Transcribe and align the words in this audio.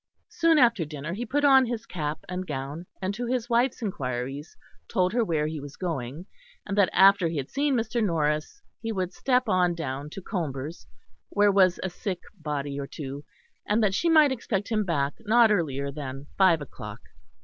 Soon 0.29 0.57
after 0.57 0.83
dinner 0.83 1.13
he 1.13 1.27
put 1.27 1.45
on 1.45 1.63
his 1.67 1.85
cap 1.85 2.25
and 2.27 2.47
gown, 2.47 2.87
and 3.03 3.13
to 3.13 3.27
his 3.27 3.51
wife's 3.51 3.83
inquiries 3.83 4.57
told 4.87 5.13
her 5.13 5.23
where 5.23 5.45
he 5.45 5.59
was 5.59 5.75
going, 5.75 6.25
and 6.65 6.75
that 6.75 6.89
after 6.91 7.27
he 7.27 7.37
had 7.37 7.51
seen 7.51 7.75
Mr. 7.75 8.03
Norris 8.03 8.63
he 8.81 8.91
would 8.91 9.13
step 9.13 9.47
on 9.47 9.75
down 9.75 10.09
to 10.09 10.19
Comber's, 10.19 10.87
where 11.29 11.51
was 11.51 11.79
a 11.83 11.89
sick 11.91 12.21
body 12.35 12.79
or 12.79 12.87
two, 12.87 13.23
and 13.67 13.83
that 13.83 13.93
she 13.93 14.09
might 14.09 14.31
expect 14.31 14.69
him 14.69 14.83
back 14.85 15.13
not 15.19 15.51
earlier 15.51 15.91
than 15.91 16.25
five 16.35 16.61
o'clock. 16.63 17.01